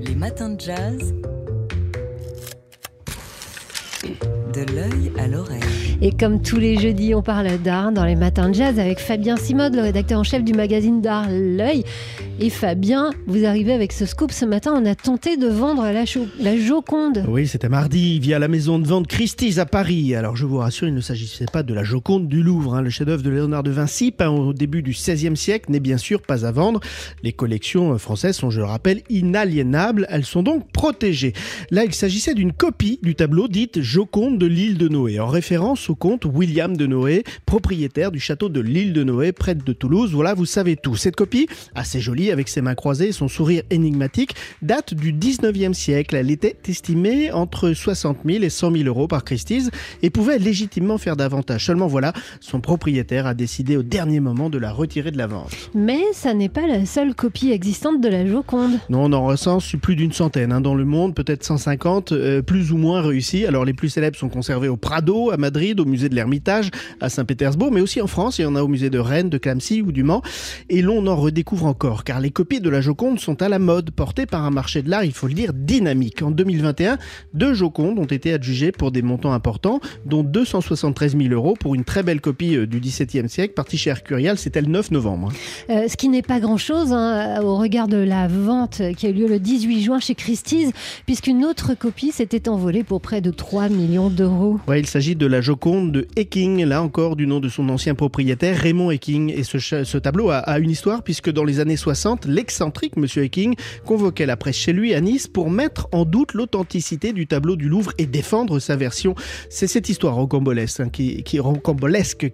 Les 0.00 0.14
matins 0.14 0.48
de 0.48 0.60
jazz. 0.60 1.14
De 4.02 4.60
l'œil 4.74 5.10
à 5.18 5.26
l'oreille. 5.26 5.60
Et 6.02 6.10
comme 6.12 6.42
tous 6.42 6.58
les 6.58 6.78
jeudis, 6.78 7.14
on 7.14 7.22
parle 7.22 7.56
d'art 7.62 7.90
dans 7.90 8.04
les 8.04 8.16
matins 8.16 8.50
de 8.50 8.54
jazz 8.54 8.78
avec 8.78 8.98
Fabien 8.98 9.36
Simode, 9.36 9.74
le 9.74 9.80
rédacteur 9.80 10.20
en 10.20 10.24
chef 10.24 10.44
du 10.44 10.52
magazine 10.52 11.00
d'art 11.00 11.26
L'œil. 11.30 11.84
Et 12.38 12.50
Fabien, 12.50 13.12
vous 13.26 13.46
arrivez 13.46 13.72
avec 13.72 13.92
ce 13.92 14.04
scoop 14.04 14.30
ce 14.30 14.44
matin. 14.44 14.74
On 14.76 14.84
a 14.84 14.94
tenté 14.94 15.38
de 15.38 15.46
vendre 15.46 15.84
la, 15.84 16.04
la 16.38 16.56
Joconde. 16.58 17.24
Oui, 17.26 17.46
c'était 17.46 17.70
mardi 17.70 18.18
via 18.20 18.38
la 18.38 18.48
maison 18.48 18.78
de 18.78 18.86
vente 18.86 19.06
Christie's 19.06 19.56
à 19.56 19.64
Paris. 19.64 20.14
Alors 20.14 20.36
je 20.36 20.44
vous 20.44 20.58
rassure, 20.58 20.86
il 20.86 20.94
ne 20.94 21.00
s'agissait 21.00 21.46
pas 21.50 21.62
de 21.62 21.72
la 21.72 21.82
Joconde 21.82 22.28
du 22.28 22.42
Louvre. 22.42 22.74
Hein. 22.74 22.82
Le 22.82 22.90
chef-d'œuvre 22.90 23.22
de 23.22 23.30
Léonard 23.30 23.62
de 23.62 23.70
Vinci, 23.70 24.12
peint 24.12 24.28
au 24.28 24.52
début 24.52 24.82
du 24.82 24.90
XVIe 24.90 25.36
siècle, 25.36 25.72
n'est 25.72 25.80
bien 25.80 25.96
sûr 25.96 26.20
pas 26.20 26.44
à 26.44 26.52
vendre. 26.52 26.80
Les 27.22 27.32
collections 27.32 27.96
françaises 27.96 28.36
sont, 28.36 28.50
je 28.50 28.60
le 28.60 28.66
rappelle, 28.66 29.00
inaliénables. 29.08 30.06
Elles 30.10 30.26
sont 30.26 30.42
donc 30.42 30.70
protégées. 30.72 31.32
Là, 31.70 31.84
il 31.84 31.94
s'agissait 31.94 32.34
d'une 32.34 32.52
copie 32.52 33.00
du 33.02 33.14
tableau 33.14 33.48
dite 33.48 33.80
Joconde 33.96 34.36
de 34.36 34.44
l'île 34.44 34.76
de 34.76 34.88
Noé, 34.88 35.18
en 35.20 35.26
référence 35.26 35.88
au 35.88 35.94
comte 35.94 36.26
William 36.26 36.76
de 36.76 36.86
Noé, 36.86 37.24
propriétaire 37.46 38.12
du 38.12 38.20
château 38.20 38.50
de 38.50 38.60
l'île 38.60 38.92
de 38.92 39.02
Noé, 39.02 39.32
près 39.32 39.54
de 39.54 39.72
Toulouse. 39.72 40.12
Voilà, 40.12 40.34
vous 40.34 40.44
savez 40.44 40.76
tout. 40.76 40.96
Cette 40.96 41.16
copie, 41.16 41.48
assez 41.74 41.98
jolie, 41.98 42.30
avec 42.30 42.48
ses 42.50 42.60
mains 42.60 42.74
croisées 42.74 43.08
et 43.08 43.12
son 43.12 43.26
sourire 43.26 43.62
énigmatique, 43.70 44.34
date 44.60 44.92
du 44.92 45.14
19e 45.14 45.72
siècle. 45.72 46.14
Elle 46.14 46.30
était 46.30 46.58
estimée 46.68 47.32
entre 47.32 47.72
60 47.72 48.18
000 48.26 48.44
et 48.44 48.50
100 48.50 48.72
000 48.72 48.84
euros 48.84 49.08
par 49.08 49.24
Christie's 49.24 49.70
et 50.02 50.10
pouvait 50.10 50.38
légitimement 50.38 50.98
faire 50.98 51.16
davantage. 51.16 51.64
Seulement 51.64 51.86
voilà, 51.86 52.12
son 52.40 52.60
propriétaire 52.60 53.26
a 53.26 53.32
décidé 53.32 53.78
au 53.78 53.82
dernier 53.82 54.20
moment 54.20 54.50
de 54.50 54.58
la 54.58 54.72
retirer 54.72 55.10
de 55.10 55.16
la 55.16 55.26
vente. 55.26 55.70
Mais 55.74 56.02
ça 56.12 56.34
n'est 56.34 56.50
pas 56.50 56.66
la 56.66 56.84
seule 56.84 57.14
copie 57.14 57.50
existante 57.50 58.02
de 58.02 58.10
la 58.10 58.26
Joconde. 58.26 58.78
Non, 58.90 59.04
on 59.04 59.12
en 59.14 59.24
recense 59.24 59.74
plus 59.80 59.96
d'une 59.96 60.12
centaine 60.12 60.52
hein, 60.52 60.60
dans 60.60 60.74
le 60.74 60.84
monde, 60.84 61.14
peut-être 61.14 61.44
150, 61.44 62.12
euh, 62.12 62.42
plus 62.42 62.72
ou 62.72 62.76
moins 62.76 63.00
réussis. 63.00 63.46
Alors 63.46 63.64
les 63.64 63.72
plus 63.76 63.90
célèbres 63.90 64.18
sont 64.18 64.28
conservés 64.28 64.68
au 64.68 64.76
Prado, 64.76 65.30
à 65.30 65.36
Madrid, 65.36 65.78
au 65.78 65.84
musée 65.84 66.08
de 66.08 66.14
l'Ermitage, 66.14 66.70
à 67.00 67.08
Saint-Pétersbourg, 67.08 67.70
mais 67.70 67.80
aussi 67.80 68.00
en 68.00 68.06
France. 68.06 68.38
Il 68.38 68.42
y 68.42 68.46
en 68.46 68.56
a 68.56 68.62
au 68.62 68.68
musée 68.68 68.90
de 68.90 68.98
Rennes, 68.98 69.30
de 69.30 69.38
Clamecy 69.38 69.82
ou 69.82 69.92
du 69.92 70.02
Mans. 70.02 70.22
Et 70.68 70.82
l'on 70.82 71.06
en 71.06 71.16
redécouvre 71.16 71.66
encore, 71.66 72.02
car 72.02 72.20
les 72.20 72.30
copies 72.30 72.60
de 72.60 72.68
la 72.68 72.80
Joconde 72.80 73.20
sont 73.20 73.40
à 73.42 73.48
la 73.48 73.58
mode, 73.58 73.90
portées 73.90 74.26
par 74.26 74.44
un 74.44 74.50
marché 74.50 74.82
de 74.82 74.90
l'art, 74.90 75.04
il 75.04 75.12
faut 75.12 75.28
le 75.28 75.34
dire, 75.34 75.52
dynamique. 75.54 76.22
En 76.22 76.30
2021, 76.30 76.98
deux 77.34 77.54
Jocondes 77.54 77.98
ont 77.98 78.04
été 78.04 78.32
adjugées 78.32 78.72
pour 78.72 78.90
des 78.90 79.02
montants 79.02 79.32
importants, 79.32 79.80
dont 80.04 80.24
273 80.24 81.16
000 81.16 81.32
euros 81.32 81.54
pour 81.58 81.74
une 81.74 81.84
très 81.84 82.02
belle 82.02 82.20
copie 82.20 82.66
du 82.66 82.80
XVIIe 82.80 83.28
siècle, 83.28 83.54
partie 83.54 83.78
chez 83.78 83.90
Arcurial, 83.90 84.38
c'était 84.38 84.60
le 84.60 84.68
9 84.68 84.90
novembre. 84.90 85.32
Euh, 85.70 85.88
ce 85.88 85.96
qui 85.96 86.08
n'est 86.08 86.22
pas 86.22 86.40
grand-chose 86.40 86.92
hein, 86.92 87.40
au 87.42 87.56
regard 87.56 87.88
de 87.88 87.96
la 87.96 88.28
vente 88.28 88.82
qui 88.96 89.06
a 89.06 89.10
eu 89.10 89.12
lieu 89.12 89.28
le 89.28 89.38
18 89.38 89.82
juin 89.82 90.00
chez 90.00 90.14
Christie's, 90.14 90.70
puisqu'une 91.06 91.44
autre 91.44 91.74
copie 91.74 92.12
s'était 92.12 92.48
envolée 92.48 92.84
pour 92.84 93.00
près 93.00 93.20
de 93.20 93.30
3 93.30 93.65
millions 93.68 94.10
d'euros. 94.10 94.58
Il 94.74 94.86
s'agit 94.86 95.16
de 95.16 95.26
la 95.26 95.40
Joconde 95.40 95.92
de 95.92 96.06
Ecking, 96.16 96.64
là 96.64 96.82
encore 96.82 97.16
du 97.16 97.26
nom 97.26 97.40
de 97.40 97.48
son 97.48 97.68
ancien 97.68 97.94
propriétaire, 97.94 98.56
Raymond 98.56 98.90
Ecking. 98.90 99.32
Et 99.32 99.42
ce, 99.44 99.98
tableau 99.98 100.30
a, 100.30 100.58
une 100.58 100.70
histoire 100.70 101.02
puisque 101.02 101.30
dans 101.30 101.44
les 101.44 101.60
années 101.60 101.76
60, 101.76 102.26
l'excentrique 102.26 102.96
Monsieur 102.96 103.24
Ecking 103.24 103.54
convoquait 103.84 104.26
la 104.26 104.36
presse 104.36 104.56
chez 104.56 104.72
lui 104.72 104.94
à 104.94 105.00
Nice 105.00 105.26
pour 105.26 105.50
mettre 105.50 105.88
en 105.92 106.04
doute 106.04 106.34
l'authenticité 106.34 107.12
du 107.12 107.26
tableau 107.26 107.56
du 107.56 107.68
Louvre 107.68 107.92
et 107.98 108.06
défendre 108.06 108.58
sa 108.58 108.76
version. 108.76 109.14
C'est 109.50 109.66
cette 109.66 109.88
histoire 109.88 110.14
rocambolesque, 110.14 110.80
hein, 110.80 110.88
qui, 110.90 111.22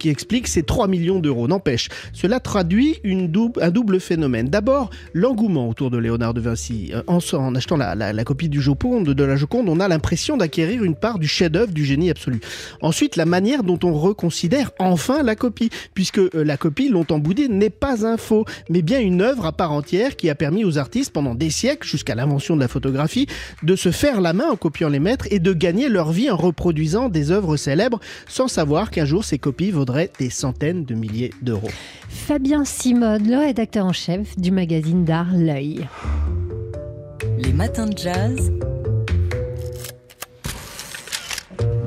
explique 0.09 0.49
ces 0.49 0.63
3 0.63 0.89
millions 0.89 1.21
d'euros. 1.21 1.49
N'empêche, 1.49 1.89
cela 2.13 2.41
traduit 2.41 3.01
un 3.05 3.71
double 3.71 4.01
phénomène. 4.01 4.49
D'abord, 4.49 4.91
l'engouement 5.15 5.69
autour 5.69 5.91
de 5.91 5.99
Léonard 5.99 6.35
de 6.35 6.41
Vinci. 6.41 6.93
En, 7.07 7.19
en 7.33 7.55
achetant 7.55 7.77
la 7.77 8.25
copie 8.25 8.49
du 8.49 8.61
Joconde, 8.61 9.09
de 9.09 9.25
la 9.25 9.37
Joconde, 9.37 9.69
on 9.69 9.81
a 9.81 9.89
l'impression 9.89 10.37
d'acquérir 10.37 10.83
une 10.83 10.95
part 10.95 11.19
du 11.23 11.29
chef-d'œuvre, 11.29 11.73
du 11.73 11.85
génie 11.85 12.11
absolu. 12.11 12.41
Ensuite, 12.81 13.15
la 13.15 13.25
manière 13.25 13.63
dont 13.63 13.79
on 13.85 13.95
reconsidère 13.95 14.73
enfin 14.81 15.23
la 15.23 15.37
copie, 15.37 15.71
puisque 15.95 16.19
euh, 16.19 16.31
la 16.35 16.57
copie, 16.57 16.89
longtemps 16.89 17.21
boudée, 17.21 17.47
n'est 17.49 17.71
pas 17.71 18.05
un 18.05 18.17
faux, 18.17 18.45
mais 18.69 18.83
bien 18.83 19.01
une 19.01 19.23
œuvre 19.23 19.47
à 19.47 19.53
part 19.53 19.73
entière 19.73 20.17
qui 20.17 20.29
a 20.29 20.35
permis 20.35 20.65
aux 20.65 20.79
artistes 20.79 21.13
pendant 21.13 21.37
des 21.37 21.51
siècles, 21.51 21.87
jusqu'à 21.87 22.17
l'invention 22.17 22.57
de 22.57 22.61
la 22.61 22.69
photographie, 22.69 23.29
de 23.63 23.77
se 23.77 23.93
faire 23.93 24.21
la 24.21 24.33
main 24.33 24.51
en 24.51 24.57
copiant 24.57 24.89
les 24.89 24.99
maîtres 24.99 25.27
et 25.31 25.39
de 25.39 25.53
gagner 25.53 25.89
leur 25.89 26.11
vie 26.11 26.29
en 26.29 26.37
reproduisant 26.37 27.09
des 27.09 27.31
œuvres 27.31 27.57
célèbres, 27.57 28.01
sans 28.27 28.49
savoir 28.49 28.91
qu'un 28.91 29.05
jour 29.05 29.25
ces 29.25 29.39
copies 29.39 29.71
vaudraient 29.71 30.11
des 30.19 30.31
centaines 30.31 30.85
de 30.85 30.95
milliers 30.95 31.31
d'euros. 31.41 31.71
Fabien 32.09 32.65
Simode, 32.65 33.27
le 33.27 33.39
rédacteur 33.39 33.87
en 33.87 33.93
chef 33.93 34.37
du 34.37 34.51
magazine 34.51 35.05
d'art 35.05 35.29
L'œil. 35.33 35.87
Les 37.39 37.53
matins 37.53 37.87
de 37.87 37.97
jazz. 37.97 38.51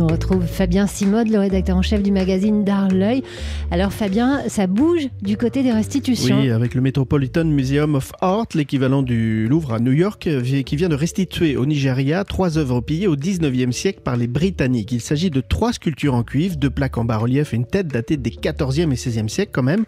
On 0.00 0.06
retrouve 0.06 0.46
Fabien 0.46 0.86
Simode, 0.86 1.28
le 1.28 1.40
rédacteur 1.40 1.76
en 1.76 1.82
chef 1.82 2.04
du 2.04 2.12
magazine 2.12 2.62
d'art 2.62 2.88
L'œil. 2.88 3.24
Alors 3.72 3.92
Fabien, 3.92 4.42
ça 4.48 4.68
bouge 4.68 5.08
du 5.22 5.36
côté 5.36 5.64
des 5.64 5.72
restitutions. 5.72 6.38
Oui, 6.40 6.50
avec 6.50 6.76
le 6.76 6.80
Metropolitan 6.80 7.44
Museum 7.44 7.96
of 7.96 8.12
Art, 8.20 8.46
l'équivalent 8.54 9.02
du 9.02 9.48
Louvre 9.48 9.74
à 9.74 9.80
New 9.80 9.90
York, 9.90 10.28
qui 10.64 10.76
vient 10.76 10.88
de 10.88 10.94
restituer 10.94 11.56
au 11.56 11.66
Nigeria 11.66 12.22
trois 12.22 12.58
œuvres 12.58 12.80
pillées 12.80 13.08
au 13.08 13.16
19e 13.16 13.72
siècle 13.72 14.00
par 14.04 14.16
les 14.16 14.28
Britanniques. 14.28 14.92
Il 14.92 15.00
s'agit 15.00 15.30
de 15.30 15.40
trois 15.40 15.72
sculptures 15.72 16.14
en 16.14 16.22
cuivre, 16.22 16.56
deux 16.56 16.70
plaques 16.70 16.96
en 16.96 17.04
bas-relief 17.04 17.52
et 17.52 17.56
une 17.56 17.66
tête 17.66 17.88
datée 17.88 18.16
des 18.16 18.30
14e 18.30 18.92
et 18.92 18.94
16e 18.94 19.28
siècles 19.28 19.50
quand 19.52 19.64
même. 19.64 19.84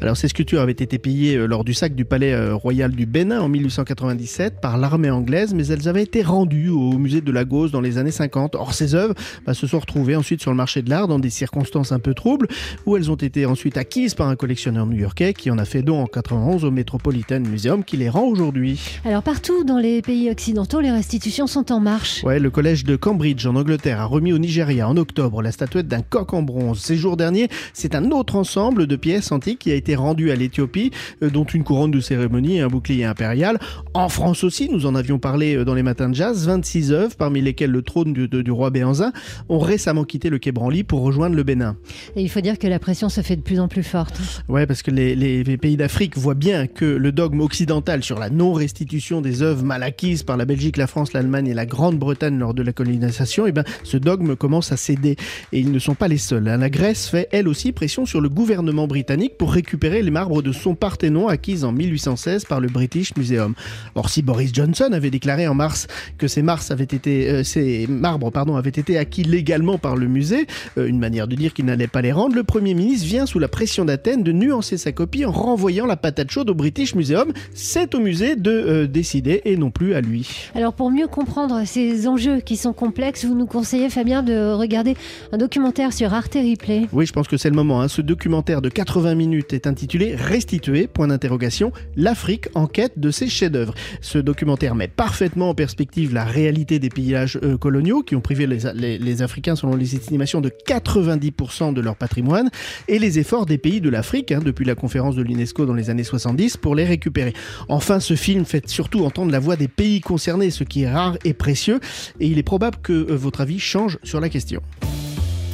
Alors 0.00 0.16
ces 0.16 0.26
sculptures 0.26 0.60
avaient 0.60 0.72
été 0.72 0.98
pillées 0.98 1.36
euh, 1.36 1.46
lors 1.46 1.62
du 1.62 1.72
sac 1.72 1.94
du 1.94 2.04
palais 2.04 2.32
euh, 2.32 2.56
royal 2.56 2.90
du 2.90 3.06
Bénin 3.06 3.40
en 3.40 3.48
1897 3.48 4.60
par 4.60 4.76
l'armée 4.76 5.10
anglaise, 5.10 5.54
mais 5.54 5.66
elles 5.68 5.88
avaient 5.88 6.02
été 6.02 6.22
rendues 6.22 6.70
au 6.70 6.98
musée 6.98 7.20
de 7.20 7.30
Lagos 7.30 7.68
dans 7.68 7.80
les 7.80 7.98
années 7.98 8.10
50. 8.10 8.56
Or 8.56 8.74
ces 8.74 8.96
œuvres 8.96 9.14
bah, 9.46 9.51
se 9.54 9.66
sont 9.66 9.78
retrouvées 9.78 10.16
ensuite 10.16 10.40
sur 10.40 10.50
le 10.50 10.56
marché 10.56 10.82
de 10.82 10.90
l'art 10.90 11.08
dans 11.08 11.18
des 11.18 11.30
circonstances 11.30 11.92
un 11.92 11.98
peu 11.98 12.14
troubles, 12.14 12.48
où 12.86 12.96
elles 12.96 13.10
ont 13.10 13.16
été 13.16 13.46
ensuite 13.46 13.76
acquises 13.76 14.14
par 14.14 14.28
un 14.28 14.36
collectionneur 14.36 14.86
new-yorkais 14.86 15.34
qui 15.34 15.50
en 15.50 15.58
a 15.58 15.64
fait 15.64 15.82
don 15.82 16.00
en 16.00 16.06
91 16.06 16.64
au 16.64 16.70
Metropolitan 16.70 17.40
Museum 17.40 17.84
qui 17.84 17.96
les 17.96 18.08
rend 18.08 18.24
aujourd'hui. 18.24 18.80
Alors 19.04 19.22
partout 19.22 19.64
dans 19.64 19.78
les 19.78 20.02
pays 20.02 20.30
occidentaux, 20.30 20.80
les 20.80 20.90
restitutions 20.90 21.46
sont 21.46 21.72
en 21.72 21.80
marche. 21.80 22.22
Ouais, 22.24 22.38
le 22.38 22.50
collège 22.50 22.84
de 22.84 22.96
Cambridge 22.96 23.46
en 23.46 23.56
Angleterre 23.56 24.00
a 24.00 24.04
remis 24.04 24.32
au 24.32 24.38
Nigeria 24.38 24.88
en 24.88 24.96
octobre 24.96 25.42
la 25.42 25.52
statuette 25.52 25.88
d'un 25.88 26.02
coq 26.02 26.32
en 26.34 26.42
bronze. 26.42 26.80
Ces 26.80 26.96
jours 26.96 27.16
derniers, 27.16 27.48
c'est 27.72 27.94
un 27.94 28.10
autre 28.10 28.36
ensemble 28.36 28.86
de 28.86 28.96
pièces 28.96 29.32
antiques 29.32 29.60
qui 29.60 29.72
a 29.72 29.74
été 29.74 29.94
rendu 29.94 30.30
à 30.30 30.36
l'Éthiopie, 30.36 30.90
euh, 31.22 31.30
dont 31.30 31.44
une 31.44 31.64
couronne 31.64 31.90
de 31.90 32.00
cérémonie 32.00 32.58
et 32.58 32.60
un 32.60 32.68
bouclier 32.68 33.04
impérial. 33.04 33.58
En 33.94 34.08
France 34.08 34.44
aussi, 34.44 34.68
nous 34.68 34.86
en 34.86 34.94
avions 34.94 35.18
parlé 35.18 35.56
euh, 35.56 35.64
dans 35.64 35.74
les 35.74 35.82
matins 35.82 36.08
de 36.08 36.14
jazz, 36.14 36.46
26 36.46 36.92
œuvres, 36.92 37.16
parmi 37.16 37.40
lesquelles 37.40 37.70
le 37.70 37.82
trône 37.82 38.12
du, 38.12 38.28
du 38.28 38.50
roi 38.50 38.70
Béanzin, 38.70 39.12
ont 39.48 39.58
récemment 39.58 40.04
quitté 40.04 40.30
le 40.30 40.38
Quai 40.38 40.52
Branly 40.52 40.84
pour 40.84 41.02
rejoindre 41.02 41.36
le 41.36 41.42
Bénin. 41.42 41.76
Et 42.16 42.22
il 42.22 42.28
faut 42.28 42.40
dire 42.40 42.58
que 42.58 42.66
la 42.66 42.78
pression 42.78 43.08
se 43.08 43.20
fait 43.20 43.36
de 43.36 43.42
plus 43.42 43.60
en 43.60 43.68
plus 43.68 43.82
forte. 43.82 44.20
Ouais, 44.48 44.66
parce 44.66 44.82
que 44.82 44.90
les, 44.90 45.14
les- 45.14 45.44
les 45.44 45.56
pays 45.56 45.76
d'Afrique 45.76 46.16
voient 46.16 46.34
bien 46.34 46.66
que 46.66 46.84
le 46.84 47.12
dogme 47.12 47.40
occidental 47.40 48.02
sur 48.02 48.18
la 48.18 48.30
non-restitution 48.30 49.20
des 49.20 49.42
œuvres 49.42 49.64
mal 49.64 49.82
acquises 49.82 50.22
par 50.22 50.36
la 50.36 50.44
Belgique, 50.44 50.76
la 50.76 50.86
France, 50.86 51.12
l'Allemagne 51.12 51.46
et 51.48 51.54
la 51.54 51.66
Grande-Bretagne 51.66 52.38
lors 52.38 52.54
de 52.54 52.62
la 52.62 52.72
colonisation, 52.72 53.46
eh 53.46 53.52
ben, 53.52 53.64
ce 53.84 53.96
dogme 53.96 54.36
commence 54.36 54.72
à 54.72 54.76
céder. 54.76 55.16
Et 55.52 55.60
ils 55.60 55.72
ne 55.72 55.78
sont 55.78 55.94
pas 55.94 56.08
les 56.08 56.18
seuls. 56.18 56.48
hein. 56.48 56.58
La 56.58 56.70
Grèce 56.70 57.08
fait 57.08 57.28
elle 57.32 57.48
aussi 57.48 57.72
pression 57.72 58.06
sur 58.06 58.20
le 58.20 58.28
gouvernement 58.28 58.86
britannique 58.86 59.36
pour 59.38 59.52
récupérer 59.52 60.02
les 60.02 60.10
marbres 60.10 60.42
de 60.42 60.52
son 60.52 60.74
Parthénon 60.74 61.28
acquises 61.28 61.64
en 61.64 61.72
1816 61.72 62.44
par 62.44 62.60
le 62.60 62.68
British 62.68 63.16
Museum. 63.16 63.54
Or, 63.94 64.08
si 64.10 64.22
Boris 64.22 64.52
Johnson 64.54 64.90
avait 64.92 65.10
déclaré 65.10 65.46
en 65.48 65.54
mars 65.54 65.86
que 66.18 66.28
ces, 66.28 66.42
mars 66.42 66.70
avaient 66.70 66.84
été, 66.84 67.28
euh, 67.30 67.42
ces 67.44 67.86
marbres 67.88 68.30
pardon, 68.30 68.56
avaient 68.56 68.70
été 68.70 68.98
acquis 68.98 69.24
légalement 69.32 69.78
par 69.78 69.96
le 69.96 70.06
musée, 70.06 70.46
euh, 70.78 70.86
une 70.86 70.98
manière 70.98 71.26
de 71.26 71.34
dire 71.34 71.54
qu'il 71.54 71.64
n'allait 71.64 71.86
pas 71.86 72.02
les 72.02 72.12
rendre, 72.12 72.36
le 72.36 72.44
Premier 72.44 72.74
ministre 72.74 73.06
vient 73.06 73.26
sous 73.26 73.38
la 73.38 73.48
pression 73.48 73.84
d'Athènes 73.84 74.22
de 74.22 74.30
nuancer 74.32 74.76
sa 74.76 74.92
copie 74.92 75.24
en 75.24 75.32
renvoyant 75.32 75.86
la 75.86 75.96
patate 75.96 76.30
chaude 76.30 76.50
au 76.50 76.54
British 76.54 76.94
Museum. 76.94 77.32
C'est 77.54 77.94
au 77.94 78.00
musée 78.00 78.36
de 78.36 78.50
euh, 78.50 78.86
décider 78.86 79.40
et 79.44 79.56
non 79.56 79.70
plus 79.70 79.94
à 79.94 80.00
lui. 80.00 80.28
Alors 80.54 80.74
pour 80.74 80.90
mieux 80.90 81.06
comprendre 81.08 81.62
ces 81.66 82.06
enjeux 82.06 82.40
qui 82.40 82.56
sont 82.56 82.72
complexes, 82.74 83.24
vous 83.24 83.34
nous 83.34 83.46
conseillez 83.46 83.88
Fabien 83.90 84.22
de 84.22 84.52
regarder 84.52 84.94
un 85.32 85.38
documentaire 85.38 85.92
sur 85.92 86.12
Arte 86.12 86.34
Replay. 86.34 86.86
Oui, 86.92 87.06
je 87.06 87.12
pense 87.12 87.26
que 87.28 87.36
c'est 87.36 87.48
le 87.50 87.56
moment. 87.56 87.80
hein. 87.80 87.88
Ce 87.88 88.02
documentaire 88.02 88.60
de 88.62 88.68
80 88.68 89.14
minutes 89.14 89.52
est 89.52 89.66
intitulé 89.66 90.14
Restituer, 90.14 90.86
point 90.86 91.08
d'interrogation, 91.08 91.72
l'Afrique 91.96 92.48
en 92.54 92.66
quête 92.66 92.98
de 92.98 93.10
ses 93.10 93.28
chefs-d'œuvre. 93.28 93.74
Ce 94.00 94.18
documentaire 94.18 94.74
met 94.74 94.88
parfaitement 94.88 95.50
en 95.50 95.54
perspective 95.54 96.12
la 96.14 96.24
réalité 96.24 96.78
des 96.78 96.88
pillages 96.88 97.38
euh, 97.42 97.56
coloniaux 97.56 98.02
qui 98.02 98.16
ont 98.16 98.20
privé 98.20 98.46
les, 98.46 98.58
les- 98.74 98.98
les 98.98 99.11
Africains, 99.20 99.56
selon 99.56 99.76
les 99.76 99.94
estimations, 99.94 100.40
de 100.40 100.48
90% 100.48 101.74
de 101.74 101.80
leur 101.82 101.96
patrimoine 101.96 102.50
et 102.88 102.98
les 102.98 103.18
efforts 103.18 103.44
des 103.44 103.58
pays 103.58 103.82
de 103.82 103.90
l'Afrique, 103.90 104.32
hein, 104.32 104.40
depuis 104.42 104.64
la 104.64 104.74
conférence 104.74 105.16
de 105.16 105.22
l'UNESCO 105.22 105.66
dans 105.66 105.74
les 105.74 105.90
années 105.90 106.04
70, 106.04 106.56
pour 106.56 106.74
les 106.74 106.84
récupérer. 106.84 107.34
Enfin, 107.68 108.00
ce 108.00 108.14
film 108.14 108.44
fait 108.44 108.68
surtout 108.68 109.04
entendre 109.04 109.32
la 109.32 109.40
voix 109.40 109.56
des 109.56 109.68
pays 109.68 110.00
concernés, 110.00 110.50
ce 110.50 110.64
qui 110.64 110.82
est 110.82 110.90
rare 110.90 111.18
et 111.24 111.34
précieux, 111.34 111.80
et 112.20 112.28
il 112.28 112.38
est 112.38 112.42
probable 112.42 112.78
que 112.82 112.92
euh, 112.92 113.16
votre 113.16 113.40
avis 113.40 113.58
change 113.58 113.98
sur 114.02 114.20
la 114.20 114.28
question. 114.28 114.62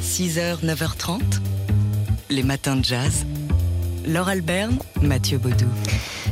6h, 0.03 0.63
9h30. 0.63 1.19
Les 2.29 2.43
matins 2.43 2.75
de 2.75 2.85
jazz. 2.85 3.25
Laure 4.07 4.29
Alberne, 4.29 4.77
Mathieu 5.01 5.37
Baudou. 5.37 5.65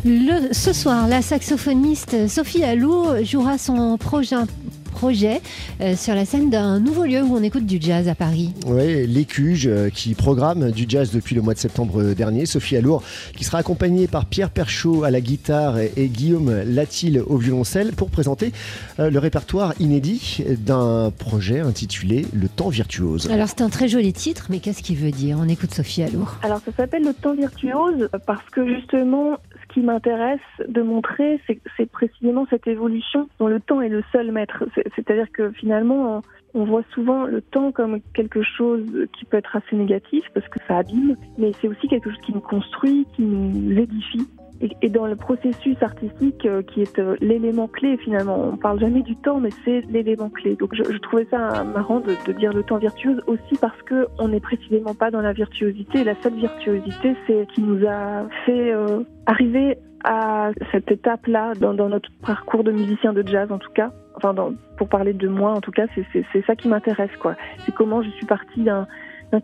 Le, 0.05 0.53
ce 0.53 0.73
soir, 0.73 1.07
la 1.07 1.21
saxophoniste 1.21 2.27
Sophie 2.27 2.63
Allour 2.63 3.23
jouera 3.23 3.57
son 3.57 3.97
prochain 3.97 4.45
projet 4.87 5.41
euh, 5.81 5.95
sur 5.95 6.15
la 6.15 6.25
scène 6.25 6.49
d'un 6.49 6.79
nouveau 6.79 7.03
lieu 7.03 7.21
où 7.21 7.35
on 7.35 7.43
écoute 7.43 7.65
du 7.65 7.77
jazz 7.79 8.07
à 8.07 8.15
Paris. 8.15 8.51
Oui, 8.65 9.05
l'Écuge 9.07 9.67
euh, 9.67 9.89
qui 9.89 10.13
programme 10.13 10.71
du 10.71 10.85
jazz 10.87 11.11
depuis 11.11 11.35
le 11.35 11.41
mois 11.41 11.53
de 11.53 11.59
septembre 11.59 12.13
dernier. 12.13 12.45
Sophie 12.45 12.77
Alour 12.77 13.03
qui 13.35 13.43
sera 13.43 13.59
accompagnée 13.59 14.07
par 14.07 14.25
Pierre 14.25 14.49
Perchaud 14.49 15.03
à 15.03 15.11
la 15.11 15.21
guitare 15.21 15.79
et, 15.79 15.91
et 15.97 16.07
Guillaume 16.07 16.63
Latil 16.65 17.21
au 17.25 17.37
violoncelle 17.37 17.93
pour 17.93 18.09
présenter 18.09 18.51
euh, 18.99 19.09
le 19.09 19.19
répertoire 19.19 19.73
inédit 19.79 20.43
d'un 20.59 21.11
projet 21.17 21.59
intitulé 21.59 22.25
Le 22.33 22.47
temps 22.47 22.69
virtuose. 22.69 23.29
Alors 23.31 23.47
c'est 23.47 23.61
un 23.61 23.69
très 23.69 23.87
joli 23.87 24.13
titre, 24.13 24.47
mais 24.49 24.59
qu'est-ce 24.59 24.83
qu'il 24.83 24.97
veut 24.97 25.11
dire? 25.11 25.37
On 25.39 25.47
écoute 25.47 25.73
Sophie 25.73 26.03
Allour. 26.03 26.35
Alors 26.43 26.59
ça 26.65 26.71
s'appelle 26.75 27.03
le 27.03 27.13
temps 27.13 27.35
virtuose 27.35 28.09
parce 28.25 28.43
que 28.51 28.67
justement 28.67 29.37
ce 29.67 29.73
qui 29.73 29.81
m'intéresse 29.81 30.39
de 30.67 30.81
montrer 30.81 31.41
c'est 31.77 31.91
précisément 31.91 32.45
cette 32.49 32.67
évolution 32.67 33.29
dont 33.39 33.47
le 33.47 33.59
temps 33.59 33.81
est 33.81 33.89
le 33.89 34.03
seul 34.11 34.31
maître. 34.31 34.63
C'est- 34.75 34.87
C'est-à-dire 34.95 35.31
que 35.31 35.51
finalement 35.51 36.21
on, 36.53 36.61
on 36.61 36.65
voit 36.65 36.83
souvent 36.93 37.25
le 37.25 37.41
temps 37.41 37.71
comme 37.71 37.99
quelque 38.13 38.41
chose 38.41 39.07
qui 39.17 39.25
peut 39.25 39.37
être 39.37 39.55
assez 39.55 39.75
négatif 39.75 40.23
parce 40.33 40.47
que 40.47 40.59
ça 40.67 40.77
abîme, 40.77 41.15
mais 41.37 41.51
c'est 41.61 41.67
aussi 41.67 41.87
quelque 41.87 42.09
chose 42.09 42.21
qui 42.21 42.33
nous 42.33 42.39
construit, 42.41 43.05
qui 43.15 43.21
nous 43.21 43.77
édifie. 43.79 44.27
Et, 44.59 44.89
dans 44.89 45.05
le 45.05 45.15
processus 45.15 45.77
artistique 45.81 46.45
euh, 46.45 46.63
qui 46.63 46.81
est 46.81 46.97
euh, 46.97 47.15
l'élément 47.21 47.67
clé 47.67 47.97
finalement, 47.97 48.39
on 48.53 48.57
parle 48.57 48.79
jamais 48.79 49.03
du 49.03 49.15
temps, 49.17 49.39
mais 49.39 49.49
c'est 49.63 49.81
l'élément 49.89 50.29
clé. 50.29 50.55
Donc 50.55 50.73
je, 50.73 50.97
trouvais 50.97 51.27
ça 51.29 51.63
marrant 51.63 51.99
de, 51.99 52.31
dire 52.33 52.53
le 52.53 52.63
temps 52.63 52.77
virtuose 52.77 53.21
aussi 53.27 53.55
parce 53.61 53.79
que 53.83 54.07
on 54.17 54.29
n'est 54.29 54.39
précisément 54.39 54.95
pas 54.95 55.11
dans 55.11 55.21
la 55.21 55.33
virtuosité. 55.33 56.03
La 56.03 56.15
seule 56.23 56.35
virtuosité, 56.35 57.15
c'est 57.27 57.47
qui 57.53 57.61
nous 57.61 57.85
a 57.87 58.27
fait 58.45 58.73
euh, 58.73 59.03
arriver 59.27 59.77
à 60.03 60.51
cette 60.71 60.91
étape-là 60.91 61.53
dans, 61.59 61.73
notre 61.73 62.09
parcours 62.25 62.63
de 62.63 62.71
musicien 62.71 63.13
de 63.13 63.27
jazz 63.27 63.51
en 63.51 63.59
tout 63.59 63.71
cas. 63.73 63.91
Enfin, 64.15 64.33
pour 64.77 64.89
parler 64.89 65.13
de 65.13 65.27
moi 65.27 65.51
en 65.51 65.61
tout 65.61 65.71
cas, 65.71 65.85
c'est- 65.93 66.41
ça 66.47 66.55
qui 66.55 66.67
m'intéresse 66.67 67.15
quoi. 67.19 67.35
C'est 67.65 67.73
comment 67.75 68.01
je 68.01 68.09
suis 68.11 68.25
partie 68.25 68.63
d'un 68.63 68.87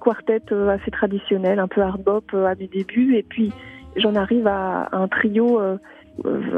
quartet 0.01 0.41
assez 0.51 0.89
traditionnel, 0.89 1.59
un 1.59 1.67
peu 1.67 1.81
hard 1.81 2.01
bop 2.01 2.33
à 2.33 2.55
mes 2.55 2.67
débuts, 2.67 3.15
et 3.15 3.23
puis 3.23 3.51
j'en 3.95 4.15
arrive 4.15 4.47
à, 4.47 4.83
à 4.83 4.97
un 4.97 5.07
trio 5.07 5.59
euh, 5.59 5.77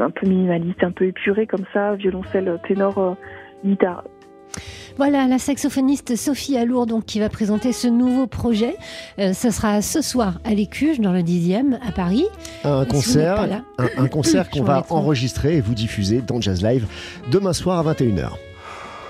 un 0.00 0.10
peu 0.10 0.26
minimaliste, 0.26 0.82
un 0.82 0.90
peu 0.90 1.06
épuré 1.06 1.46
comme 1.46 1.64
ça, 1.72 1.94
violoncelle, 1.94 2.58
ténor, 2.66 2.98
euh, 2.98 3.14
guitare. 3.64 4.04
Voilà, 4.96 5.26
la 5.26 5.38
saxophoniste 5.38 6.16
Sophie 6.16 6.56
Allour 6.56 6.86
donc, 6.86 7.04
qui 7.04 7.20
va 7.20 7.28
présenter 7.28 7.72
ce 7.72 7.86
nouveau 7.88 8.26
projet. 8.26 8.76
Euh, 9.18 9.32
ce 9.32 9.50
sera 9.50 9.82
ce 9.82 10.00
soir 10.00 10.38
à 10.44 10.54
l'Écuge, 10.54 11.00
dans 11.00 11.12
le 11.12 11.20
10e, 11.20 11.78
à 11.86 11.92
Paris. 11.92 12.24
Un 12.64 12.84
concert, 12.86 13.46
là. 13.46 13.62
un, 13.78 14.04
un 14.04 14.08
concert 14.08 14.48
qu'on 14.50 14.62
va 14.62 14.84
enregistrer 14.90 15.56
et 15.56 15.60
vous 15.60 15.74
diffuser 15.74 16.22
dans 16.22 16.40
Jazz 16.40 16.62
Live 16.62 16.86
demain 17.30 17.52
soir 17.52 17.86
à 17.86 17.92
21h. 17.92 18.30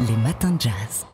Les 0.00 0.16
matins 0.24 0.52
de 0.52 0.60
jazz. 0.60 1.06